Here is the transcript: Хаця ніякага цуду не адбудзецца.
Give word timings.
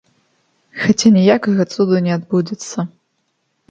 Хаця 0.85 1.13
ніякага 1.19 1.69
цуду 1.73 2.03
не 2.09 2.19
адбудзецца. 2.19 2.91